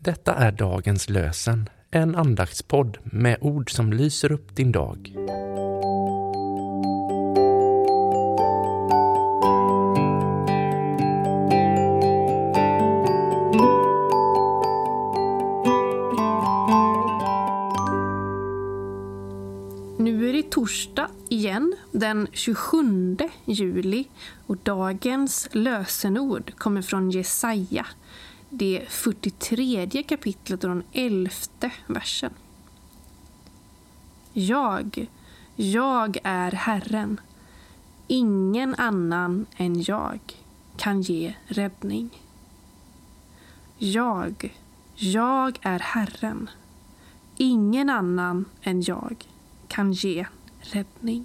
Detta 0.00 0.34
är 0.34 0.52
dagens 0.52 1.08
lösen, 1.08 1.68
en 1.90 2.16
andaktspodd 2.16 2.98
med 3.04 3.38
ord 3.40 3.70
som 3.70 3.92
lyser 3.92 4.32
upp 4.32 4.56
din 4.56 4.72
dag. 4.72 5.12
Nu 19.98 20.28
är 20.28 20.32
det 20.32 20.50
torsdag 20.50 21.08
igen, 21.28 21.76
den 21.92 22.26
27 22.32 23.16
juli 23.44 24.08
och 24.46 24.56
dagens 24.56 25.48
lösenord 25.52 26.52
kommer 26.58 26.82
från 26.82 27.10
Jesaja, 27.10 27.86
det 28.56 28.84
43 28.88 30.02
kapitlet 30.02 30.64
och 30.64 30.70
den 30.70 30.82
11 30.92 31.30
versen. 31.86 32.32
Jag, 34.32 35.06
jag 35.56 36.18
är 36.22 36.52
Herren. 36.52 37.20
Ingen 38.06 38.74
annan 38.74 39.46
än 39.56 39.82
jag 39.82 40.20
kan 40.76 41.02
ge 41.02 41.34
räddning. 41.46 42.22
Jag, 43.78 44.54
jag 44.94 45.58
är 45.62 45.78
Herren. 45.78 46.50
Ingen 47.36 47.90
annan 47.90 48.44
än 48.62 48.82
jag 48.82 49.26
kan 49.68 49.92
ge 49.92 50.26
räddning. 50.60 51.24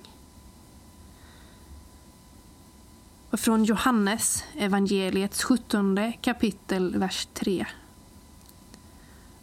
Och 3.31 3.39
från 3.39 3.63
Johannes, 3.63 4.43
evangeliets 4.57 5.43
17 5.43 6.13
kapitel, 6.21 6.97
vers 6.97 7.27
3. 7.33 7.65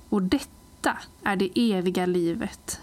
Och 0.08 0.22
detta 0.22 0.98
är 1.22 1.36
det 1.36 1.50
eviga 1.54 2.06
livet, 2.06 2.80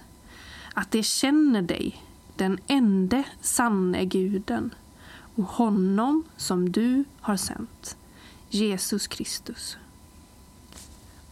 att 0.73 0.91
det 0.91 1.03
känner 1.03 1.61
dig, 1.61 2.03
den 2.35 2.59
ende 2.67 3.23
sanne 3.41 4.05
guden, 4.05 4.73
och 5.35 5.43
honom 5.43 6.23
som 6.37 6.71
du 6.71 7.03
har 7.21 7.37
sänt, 7.37 7.97
Jesus 8.49 9.07
Kristus. 9.07 9.77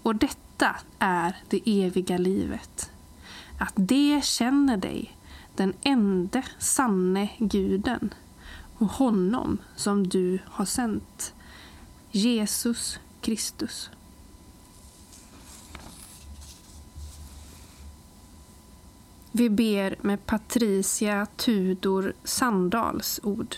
Och 0.04 0.16
detta 0.16 0.76
är 1.00 1.38
det 1.50 1.62
eviga 1.66 2.18
livet, 2.18 2.92
att 3.60 3.74
det 3.76 4.26
känner 4.26 4.78
dig, 4.78 5.18
den 5.56 5.74
ende 5.84 6.44
sanne 6.60 7.30
guden, 7.38 8.14
och 8.84 8.90
honom 8.90 9.58
som 9.76 10.08
du 10.08 10.40
har 10.46 10.66
sänt, 10.66 11.34
Jesus 12.12 13.00
Kristus. 13.22 13.90
Vi 19.32 19.50
ber 19.50 19.96
med 20.02 20.26
Patricia 20.26 21.28
Tudor 21.36 22.14
Sandals 22.24 23.20
ord. 23.24 23.56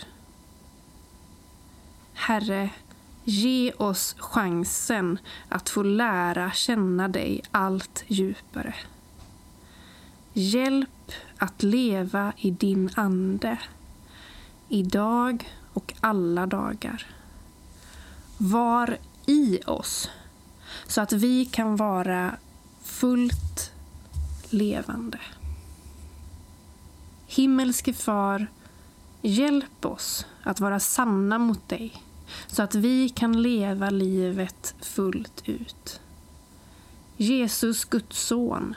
Herre, 2.12 2.70
ge 3.24 3.72
oss 3.72 4.16
chansen 4.18 5.18
att 5.48 5.68
få 5.68 5.82
lära 5.82 6.50
känna 6.52 7.08
dig 7.08 7.42
allt 7.50 8.04
djupare. 8.06 8.74
Hjälp 10.32 11.12
att 11.38 11.62
leva 11.62 12.32
i 12.36 12.50
din 12.50 12.90
ande, 12.94 13.58
idag 14.68 15.52
och 15.72 15.94
alla 16.00 16.46
dagar. 16.46 17.06
Var 18.38 18.98
i 19.26 19.60
oss, 19.66 20.10
så 20.86 21.00
att 21.00 21.12
vi 21.12 21.44
kan 21.44 21.76
vara 21.76 22.36
fullt 22.82 23.72
levande. 24.50 25.18
Himmelske 27.26 27.92
Far, 27.92 28.46
hjälp 29.22 29.84
oss 29.84 30.26
att 30.42 30.60
vara 30.60 30.80
sanna 30.80 31.38
mot 31.38 31.68
dig, 31.68 32.02
så 32.46 32.62
att 32.62 32.74
vi 32.74 33.08
kan 33.08 33.42
leva 33.42 33.90
livet 33.90 34.74
fullt 34.80 35.42
ut. 35.44 36.00
Jesus, 37.16 37.84
Guds 37.84 38.26
son, 38.26 38.74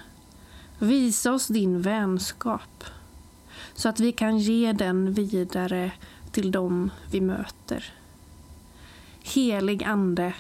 Visa 0.80 1.34
oss 1.34 1.48
din 1.48 1.82
vänskap 1.82 2.84
så 3.74 3.90
att 3.90 4.00
vi 4.00 4.12
kan 4.12 4.38
ge 4.38 4.74
den 4.74 5.14
vidare 5.14 5.92
till 6.32 6.52
dem 6.52 6.92
vi 7.12 7.22
möter. 7.22 7.94
Helig 9.24 9.84
Ande, 9.84 10.34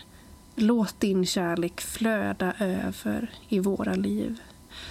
låt 0.55 0.99
din 0.99 1.25
kärlek 1.25 1.81
flöda 1.81 2.53
över 2.59 3.31
i 3.49 3.59
våra 3.59 3.95
liv 3.95 4.41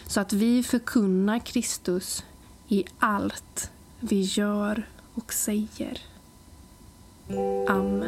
så 0.06 0.21
att 0.21 0.33
vi 0.33 0.62
förkunnar 0.62 1.38
Kristus 1.38 2.25
i 2.69 2.84
allt 2.99 3.71
vi 4.00 4.21
gör 4.21 4.88
och 5.15 5.33
säger. 5.33 6.00
Amen. 7.69 8.07